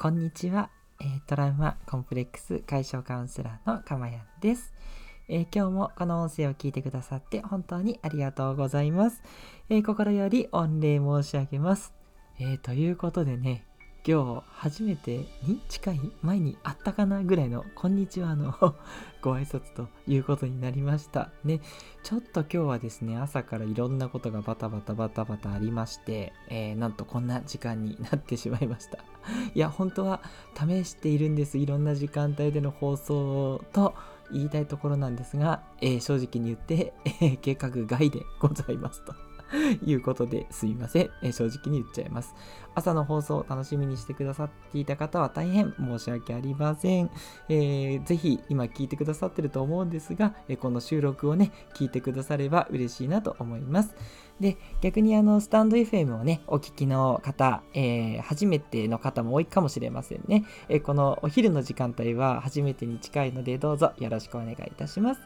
[0.00, 4.72] こんにちは、えー、トラウマコンプレックス解消カウンセラーのかまやんです、
[5.28, 9.22] えー、今日もこの音声を聞いてくださって本当にありがとうございます、
[9.68, 11.92] えー、心より御礼申し上げます、
[12.38, 13.66] えということでね
[14.06, 18.54] 今日初めてに近い前にあったかなぐらいのこんにちはの
[19.20, 21.60] ご挨拶ということになりましたね。
[22.02, 28.98] ちょっと今日はですね朝からいろんなことがバタバタバタバタありまして、えー、なんとこんな時間になってしまいました。
[29.54, 30.22] いや本当は
[30.54, 31.58] 試しているんです。
[31.58, 33.94] いろんな時間帯での放送と
[34.32, 39.29] 言いたいところなんですが、えー、正直に言って、えー、計画外でございますと。
[39.84, 42.34] いうことですみません、え、正直に言っちゃいます。
[42.74, 47.10] 朝の放送を楽しみにしてくださっていた方は大変申し訳ありません。
[47.48, 53.94] えー、ぜひ今聞いてくださってると思うんですが、え、この収録をね、聞いてくだされば嬉しいなと思います。
[54.38, 60.44] で、逆にあの、スタンド FM をね、お聞きの方、えー、初めての方も多いかもしれませんね。
[60.68, 65.20] え、このお昼の時間帯は初めてに近いので、どうぞよろしくお願いいたします。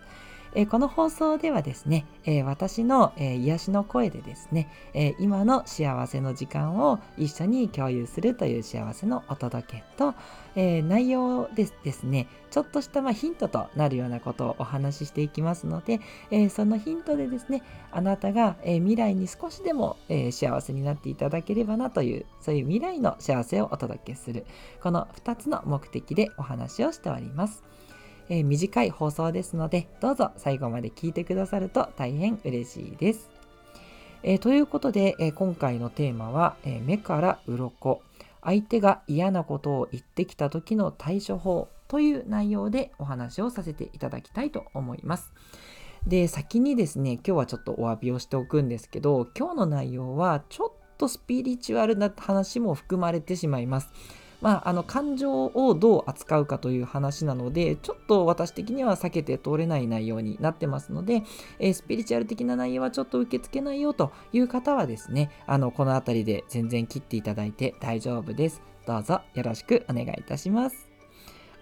[0.56, 10.14] えこの放送ではですね、え私の、え癒しの声でですね、え今の幸せの時間を一緒に共有するという幸せのお届けと、
[10.54, 24.46] え内容ですですね、ちょっとしたまヒントとなるようなことをお話ししていきますので、えそのヒントでですね、あなたが、え未来に少しでも、え幸せになっていただければなという、そういう未来の幸せをお届けする、
[24.80, 27.64] この2つの目的でお話をしております。
[28.28, 33.30] えー、短い放送ですので、どうぞ最後まで聞いてくださると大変嬉しいです。
[34.22, 38.00] えー、ということで、えー、今回のテーマは、え目から鱗
[38.42, 45.32] 相手が嫌なことを言ってきた時の対処法という内容でお話をさせていただきたいと思います。
[46.06, 53.88] で、先にですね、今日はちょっとお詫びをしておくんですけど、今日の内容はちょっとスピリチュアルな話も含まれてしまいます。
[54.44, 61.22] まあ、あの感情をどう扱うかという話なので、ちょっと私的には避けて通れない内容になってますので、
[61.58, 68.60] えー、スピリチュアル的な内容はちょっと受け付けないよという方はですね、あのこの辺りで全然切っていただいて大丈夫です。
[68.86, 70.90] どうぞよろしくお願いいたします。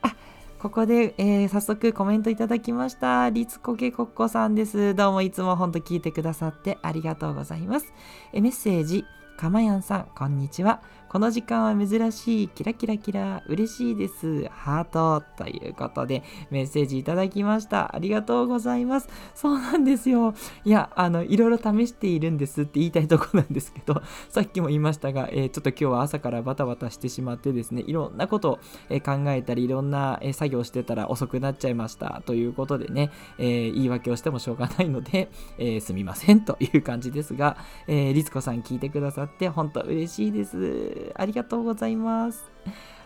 [0.02, 0.16] あ
[0.58, 3.30] ここで、えー、早速コメントいただきました。
[3.30, 4.96] リツコケコッコさんです。
[4.96, 7.92] どうもいつもほんと聞いてくださってありがとうございます。
[8.32, 9.04] えメッセージ、
[9.36, 10.82] かまやんさん、こんにちは。
[11.12, 14.46] この時間は珍しい、キラキラキラ、嬉しいです。
[14.48, 15.22] ハート。
[15.36, 17.94] ということで、メッセージいただきました。
[17.94, 19.10] ありがとうございます。
[19.34, 20.32] そうなんですよ。
[20.64, 24.00] いや、あの、いろいろ試しているんですって言いたいとこなんですけど、
[24.30, 28.58] さっきも言いましたが、えー、ちょっと今日は朝からバタバタしてしまってですね、いろんなことを、
[28.88, 32.22] え考えたり、いろんな、え作業してたら遅くなっちゃいました。
[32.24, 41.01] ということでね、えー、言い訳をしてもしょうがないので、えー、すみませんという感じですが、えー、律子さん聞いてくださって本当嬉しいです。
[41.14, 42.50] ありがとうございます。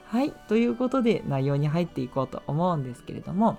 [0.06, 3.58] はい、ということで内容に入っていこうと思うんですけれども、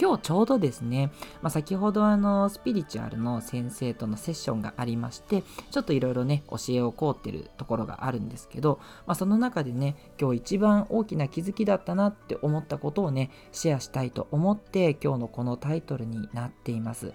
[0.00, 1.10] 今日ちょうどですね、
[1.42, 5.42] まあ、先ほどあのスピリチュアルの先生とのセッションがありまして
[5.72, 17.12] ちょっといろいろね教えを請うってるところがあるんですけど、まあ、その中でね今日一番大きな気づきだったなって思ったことをねシェアしたいと思って今日のこのタイトルになっています。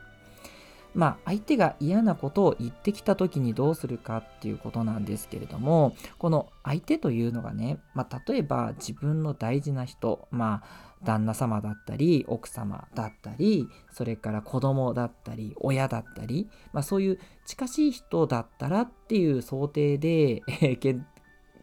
[0.94, 20.42] まあ、相手が嫌なことを言ってきた時にどうするかっていうことなんですけれどもこの相手というのがね、まあ、例えば自分の大事な人まあ旦那様だったり奥様だったりそれから子供だったり親だったり、まあ、そういう近しい人だったらっていう想定で、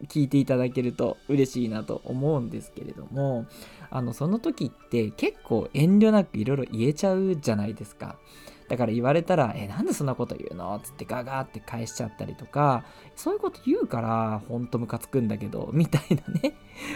[0.07, 3.45] 聞いていただけると嬉しいなと思うんですけれども
[3.91, 8.17] あのその時って結構遠慮なくいろいろ言えちゃうじゃないですか。
[8.71, 10.79] だから言われたら、え、なんでそんなこと言うの？
[10.81, 12.85] つってガガーって返しちゃったりとか、
[13.17, 16.53] そういうこと言うから、ほんとムカつくんだけど、 みたいなね、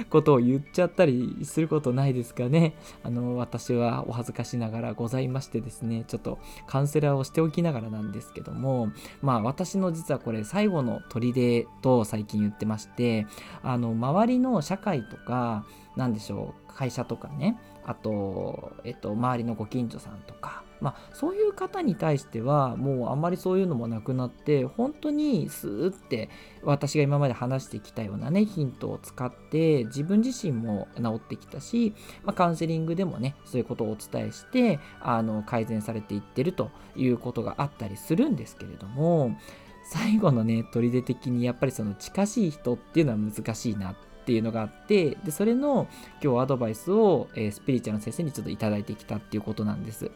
[0.09, 2.75] ことを言っちゃったりすることないですかね。
[3.03, 8.87] あの、私はお恥ずかしながらございましてですね、ちょっとカウンセラーをしておきながらなんですけども、
[9.21, 13.27] まあ私の実はこれ最後の砦と最近言ってまして、
[13.63, 15.65] あの、周りの社会とか、
[15.97, 26.29] なんでしょう、会社とかね、あと、えっと、周りのご近所さんとか、まあ、そういう方に対してはもうあんまりそういうのもなくなって本当にスーって
[26.63, 31.93] 私が今まで話してきたようなねヒントを使って自分自身も治ってきたし、
[32.23, 39.37] まあ、カウンセリングでもねそういうことをお伝えしてあの改善されていってるということがあったりするんですけれども
[39.85, 43.95] 最後のね砦的にやっぱりその近しい人っていうのは難しいなっ
[44.25, 45.87] ていうのがあってでそれの
[46.23, 50.09] 今日アドバイスを、えー、スピリチュアルの先生にちょっと頂いてきたっていうことなんです。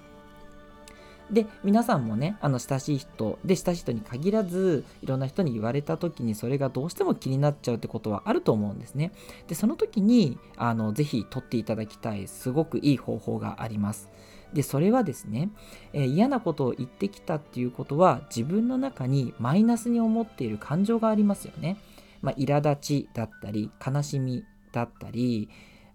[1.31, 9.11] で皆さんもねあの親しい人で親しい人に限らずいろんな人に言われた時にそれがどうしても気になっちゃうってことはあると思うんですね。
[9.47, 14.09] でその時にあのぜひ取っていただきたいすごくいい方法があります。
[14.53, 15.49] でそれはですね、
[15.93, 21.77] えー、嫌なことを言ってきたっていうことは自分の中にマイナスに思っている感情がありますよね、
[22.23, 25.49] まあ、苛立ちだったり悲しみだったり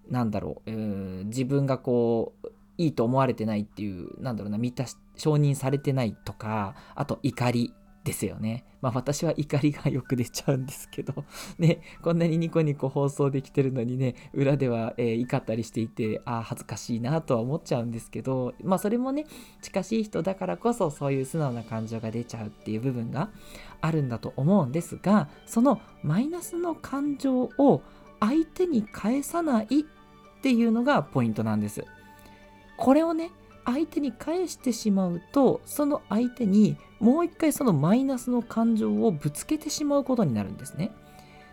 [0.08, 2.48] なんだろう、えー、自分がこう
[2.78, 7.74] いいと思われてないっていうなんだろうな満たし承認されてないとかあと怒り
[8.04, 8.64] ですよね。
[8.82, 11.24] まあ私は怒りがよく出ちゃうんですけど、
[11.58, 19.24] ね、こんなにニコニコ放送できてるのにね、裏では、えー、怒ったりしていて、ああ、恥ずかしいなとは思っちゃうんですけど、まあそれもね、
[19.62, 23.30] 近しい人だからこそそういう素直な感情が出ちゃうっていう部分が
[23.80, 27.82] あるんだと思うんですが、そのマイナスの感情を
[28.20, 29.84] 相手に返さないっ
[30.42, 31.86] ていうのがポイントなんです。
[32.76, 33.30] これをね、
[33.64, 40.90] 相手に返してしまうとその相手にもう一回そのマイナスの感情をぶつけてしまうことになるんですね。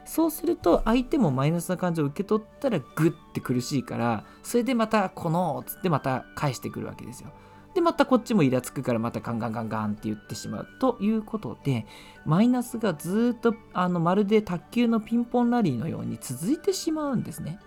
[0.06, 7.30] そうすると相手もマイナスな感情を受け取ったらグッて苦しいからそれでまたこのつってまた返してくるわけですよ。
[7.74, 11.86] でまたこっちもイラつくからまたガンガンガンガンって言ってしまうということで
[12.26, 17.60] マイナスがずっとあのまるで卓球のピンポンラリーのように続いてしまうんですね。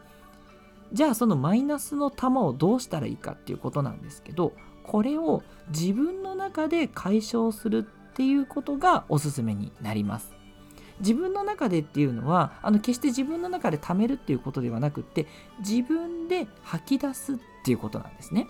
[0.94, 4.52] じゃあそのマイナスの球をどうしたらいいかっていうことなんですけど
[4.84, 10.32] これを自分の中で解消するっていうことがおすすめになります。
[11.00, 15.26] 自分の中でっていうのはあの決して自分の中で貯めるっていうことではなくって
[15.58, 18.46] 自分で吐き出すっていうことなんですね。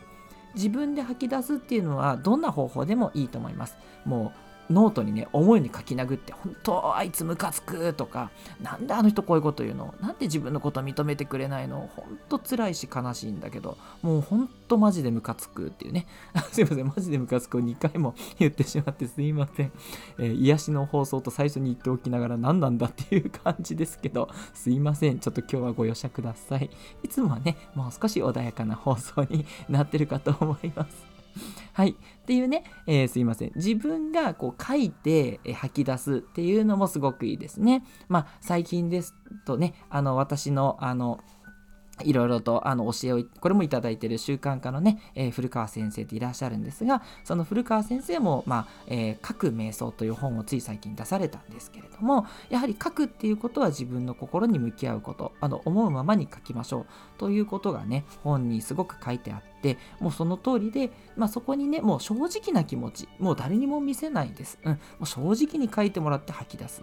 [0.54, 3.76] 自分で吐き出すっていうのはどんな方法でもいいと思います。
[4.04, 8.30] もうノートにね思いに書き殴って本当あいつムカつくとか
[8.62, 9.94] なんであの人こういうこと言うの？
[10.00, 11.90] なんで自分のこと認めてくれないの？
[11.94, 16.06] 本当辛いし悲しいんだけどもう本当マジでムカつくっていうね。
[16.52, 19.72] すいませんマジでムカつくを2回も言ってしまってすいません、
[20.18, 25.18] えー、癒しの放送と最初に言っておきながら何なんだっていう感じですけどすいません。
[25.18, 26.70] ちょっと今日はご容赦ください。
[27.02, 31.13] いつもはねもう少し穏やかな放送になってるかと思います。
[31.72, 31.90] はい。
[31.90, 31.94] っ
[32.24, 33.52] ていうね、えー、すいません。
[33.56, 37.84] 自分がこう書いて、吐き出すっていうのもすごくいいですね。
[38.08, 39.14] まあ、最近です
[39.44, 41.20] とね、あの、私の、あの、
[42.02, 56.86] いろいろとあの教えをこれもいただいている習慣化のね、えー、古川先生っていらっしゃるんですがその古川先生も、まあえー、書く瞑想という本をつい最近出されたんですけれどもやはり書くっていうことは自分の心に向き合うことあの思うままに書きましょう
[57.18, 66.82] ということがね本にすごく書いてあっててもうその通りで、まあ、そこにねもう正直な気持ちもう誰にも見せないです、うん、もう正直に書いてもらって吐き出す。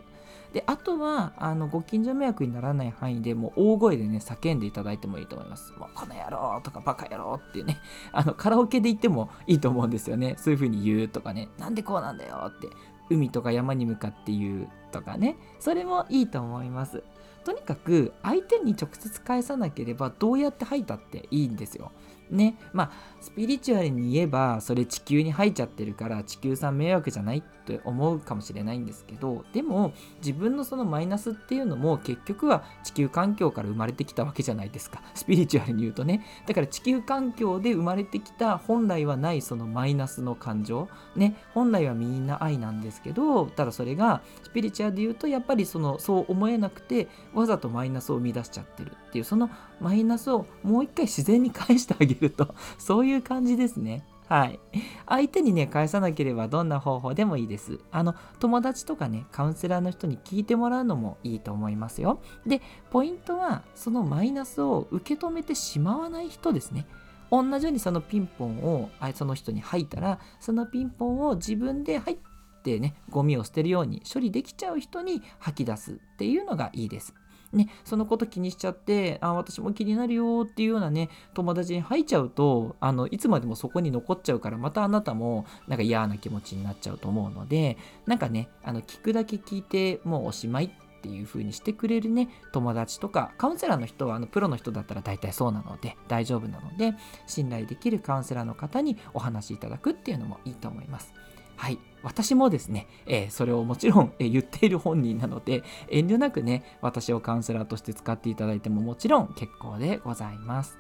[0.54, 5.72] であとはあのご近所迷惑にならない範囲でもう大声でね叫んでいただいてもいいと思います。
[5.78, 7.78] もうこの野郎とかバカ野郎っていうね。
[8.12, 10.36] あのカラオケで言ってもいいと思うんですよね。
[10.38, 11.48] そういう風に言うとかね。
[11.58, 12.68] なんでこうなんだよって
[13.10, 15.38] 海とか山に向かって言うとかね。
[15.60, 17.02] それもいいと思います。
[17.46, 21.92] とにかく相手に直接返さなければどうやって吐いたっていいんですよ。
[22.32, 22.92] ねまあ
[23.22, 35.02] スピリチュアルに言えばそれ地球に入っちゃってるから地球さん迷惑じゃないっって思うかもしれないんですけどでも自分のそのマイナスっていうのも結局は地球環境から生まれてきたわけじゃないですか。
[35.16, 36.26] スピリチュアルに言うとね。
[36.48, 40.90] だから地球環境で生まれてきた本来はないそのマイナスの感情。
[41.16, 41.36] ね。
[41.54, 54.04] 本来はみんな愛なんですけどただそれがスピリチュアルで言うとやっぱりそのそう思えなくてわざとマイナスを生み出しちゃってるっていうそのマイナスをもう一回自然に返してあげると そういう感じですね。
[54.32, 54.62] はい。
[55.10, 57.80] 相手にね、返さなければどんな方法でもいいです。
[57.92, 62.22] あの、友達とかね、カウンセラーの人に聞いてもらうのもいいと思いますよ。
[62.48, 62.62] で、
[62.92, 66.88] ポイントは、そのマイナスを受け止めてしまわない人ですね。
[67.30, 72.18] 同じようにそのピンポンをその人に吐いたら、そのピンポンを自分で入っ
[72.64, 77.14] てね、ゴミを捨てるように処理できちゃう人に吐き出すっていうのがいいです。
[77.54, 96.94] ね、そのこと気にしちゃって、あ、私も気になるよっていうようなね、友達に入っちゃうと、あの、いつまでもそこに残っちゃうから、またあなたもなんか嫌な気持ちになっちゃうと思うので、なんかね、あの、聞くだけ聞いてもうおしまいっていう風にしてくれるね、友達とか、カウンセラーの人は、あの、プロの人だったら大体そうなので、大丈夫なので、
[97.26, 101.14] 信頼できるカウンセラーの方にお話しいただくっていうのもいいと思います。
[101.62, 101.78] はい。
[102.02, 110.80] 私もですね、えー、それをもちろん、えー、言っている本人なので、遠慮なくね、私をカウンセラーとして使っていただいてももちろん結構でございます。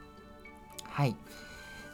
[0.85, 1.15] はい。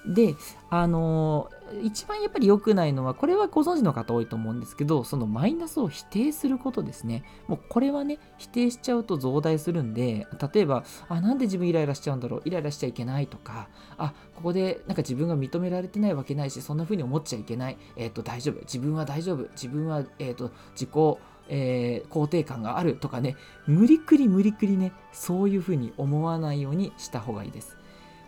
[0.06, 0.36] で
[0.70, 1.50] あの
[1.84, 7.24] 一番やっぱり良くないのはこれはご存知の方多いと思うんですけどそのマイナスを否定することですね。
[7.48, 17.78] もうこれはね否定しちゃうと増大するんで例えばあなんで自分イライラしちゃうんだろうイライラしちゃいけないとかあここでなんか自分が認められてないわけないしそんな風に思っちゃいけない。
[17.96, 18.60] えっ、ー、と大丈夫。
[18.62, 19.50] 自分は大丈夫。
[19.52, 21.18] 自分はえっ、ー、と自己
[21.50, 23.36] えー、肯定感があるとかね。
[23.66, 27.77] 無理くり無理くりねそういうふうに思わないようにした方がいいです。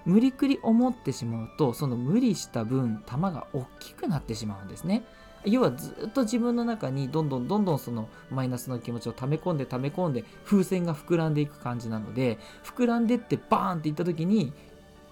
[0.09, 5.03] 無理くり思ってしまうとその無理した分玉が大きくなってしまうんですね
[5.45, 14.51] 要はずっと自分の中にどんどんどんどんそのマイナスの気持ちを溜め込んで溜め込んで風船が膨らんでいく感じなので膨らんでってバーンっていった時に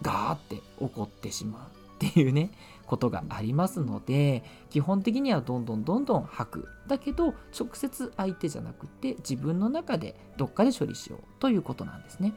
[0.01, 2.51] ガーって起こってしまうっていうね
[2.87, 12.33] ことがありますので基本的にはどんどんどんどん吐くだけど直接相手じゃなくて自分の中でどっかで処理しようということなんですね。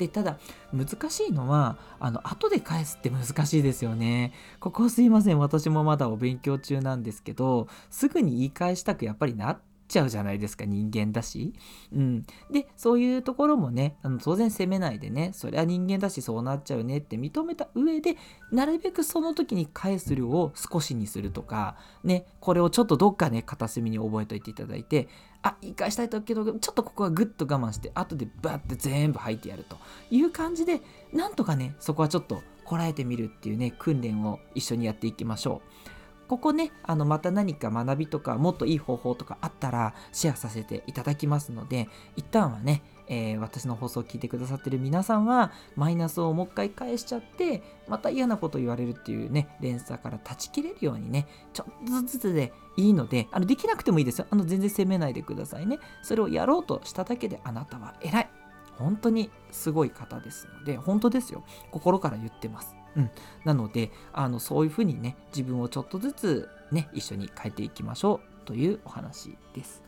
[0.00, 0.38] でただ
[0.72, 4.32] 難しいのはあの後で返すって難しいですよね。
[4.58, 5.38] ここすいません。
[5.38, 11.52] 私もまだお勉強中なんですけどすぐに言い返したくやっぱりなってちゃうじゃないですか人間だし。
[11.92, 18.16] うん、でそういうところもねあの当然責めないでねそれは人間だしそうなっちゃうねって認めた上で
[18.52, 25.08] なるべくその時に返す量を少しにするとかねこれをちょっとどっかね片隅に覚えておいていただいて
[25.42, 29.76] あ言い返したいとけどちょっとここはグッと我慢して後でバッて全部吐いてやると
[30.10, 30.80] いう感じで
[31.12, 35.62] なんとかねそこはちょっとこらえてみるっていうね訓練を一緒にやっていきましょ
[35.96, 35.99] う。
[36.30, 54.26] ここね、あのまた何か学びとかもっといい方法とかあったらシェアさせていただきますので、一旦はね、えー、私の放送を聞いてくださってる皆さんはマイナスをもう一回返しちゃってまた嫌なこと言われるっていうね連鎖から断ち切れるようにねちょっとずつでいいのであのできなくてもいいですよ。
[54.30, 55.80] あの全然責めないでくださいね。
[56.04, 58.30] それをやろうとしただけであなたは偉い。
[58.78, 61.42] 本当にすごい方ですので本当ですよ。
[61.72, 62.76] 心から言ってます。
[62.96, 63.10] うん、
[63.44, 69.82] なのであのそういうふうにね自分をちょっとずつね一緒に変えていきましょうというお話です。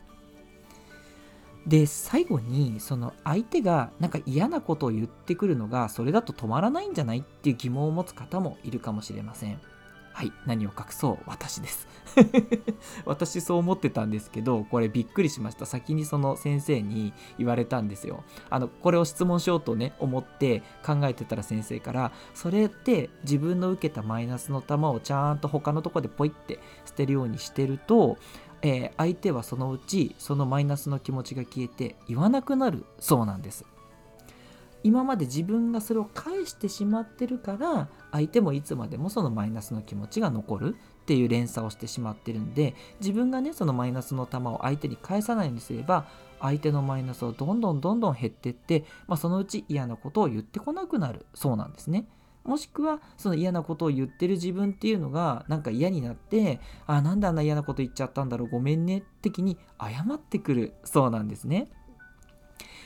[1.67, 9.61] で最後にその相手がなんか嫌なことを言ってくるのがそれだと止まらないんじゃないっていう疑問を持つ方もいるかもしれません。
[10.13, 11.87] はい、何を隠そう私です。
[13.05, 15.65] 私そう思ってたんですけど、これびっくりしました。
[15.65, 18.23] 先にその先生に言われたんですよ。
[18.51, 28.17] あの、これを質問しようとね、思って考えてたら先生から、それって自分の受けたマイナスの球をちゃんと他のとこでポイって捨てるようにしてると、
[28.61, 33.65] えー、相手はそのうちそのマイナスの気持ちが消えて言わなくなるそうなんです。
[34.83, 46.05] 今まで自分がそれを返してしまってるから相手もいつまでもそのマイナスの気持ちが残るっていう連鎖をしてしまってるんで自分がねそのマイナスの球を相手に返さないようにすれば
[46.39, 52.05] 相手のマイナスをどんどんどんどん減ってって、まあ、そのうち嫌なことを言ってこなくなるそうなんですね。
[52.43, 61.69] もしくはその嫌なことを言ってる自分っていうのがなんか嫌になってあなんであんな嫌なこと言っちゃったんだろうごめんね的に謝ってくるそうなんですね。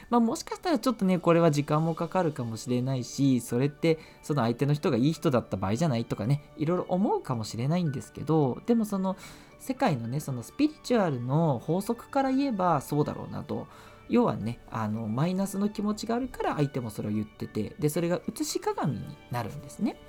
[0.09, 9.17] まあ、もしかしたらちょっとねこれは時間もかかるかもしれないしそれってその相手の人がいい人だった場合じゃないとかねいろいろ思うかもしれないんですけどでもその
[9.59, 13.67] 世界のねそのスピリチュアルの法則から言えばそうだろうなと。
[14.09, 19.99] 要はねあのマイナスの気持ちがあるから相手もそれを言っててでそれが写し鏡になるんですね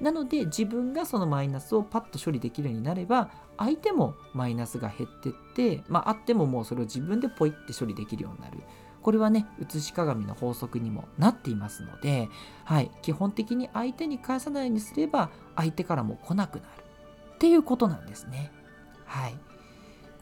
[0.00, 8.58] なので自分がそのマイナスをパッと処理できるようになれば相手もマイナスが減ってってまああってももうそれを自分でポイって処理できるようになる
[9.02, 12.28] これはね写し鏡の法則にもなっていますので、
[12.64, 16.68] はい、基本的に相手に返さないようにすれば相手からも来なくなる
[17.34, 18.52] っていうことなんですね。
[19.04, 19.34] はい、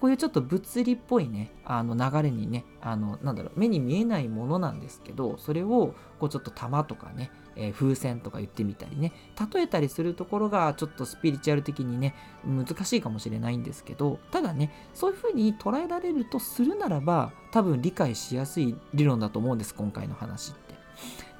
[0.01, 9.13] こういうちょっと物理っぽいねあの流れにねあのなんだろう目に見えないものなんですけどそれをこうちょっと玉とかねえー、風船とか言ってみたりね
[9.53, 12.15] 例えたりするところがちょっとスピリチュアル的にね
[12.45, 20.71] 難しいかもしれないんですけどただねそういうふうに捉えられるとするならば多分理解しやすい理論だと思うんです今回の話って。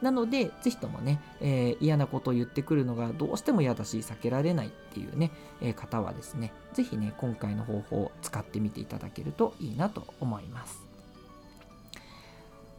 [0.03, 5.31] なので、ぜひともね、えー、嫌なことを言ってくるのがどうしても嫌だし、避けられないっていうね、
[5.61, 10.81] えー、方はですね、ぜひね、今回の方法を使ってみていただけるといいなと思います。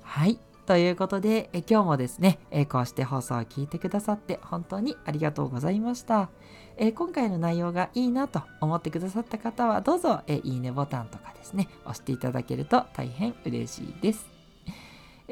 [0.01, 0.39] はい。
[0.65, 6.29] ということで、え今日もですね、えこうして放送を聞いてくださって本当にありがとうございました。
[6.77, 14.40] え今回の内容がいいなと思ってくださった方は、どうぞ、えいいねボタンとかですね、押していただけると大変嬉しいです。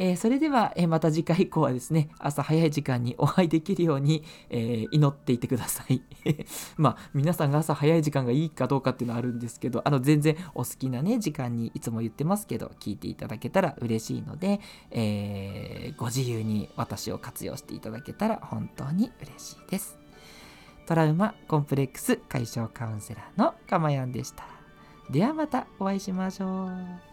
[0.02, 6.02] えー、それでは、え、また次回以降はですね、朝早い時間にお会いできるように、え、祈っていてください。
[6.78, 19.98] まあ、皆さんが朝早い時間がいいかどうかっていうのはあるんですけど、あの、全然お好きなね、時間にいつも言ってますけど、聞いていただけたら嬉しいので、えご自由に私を活用していただけたら本当に嬉しいです。
[20.86, 24.46] トラウマコンプレックス解消カウンセラーのかまやんでした。
[25.10, 27.09] ではまたお会いしましょう。